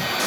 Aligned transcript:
them. 0.00 0.21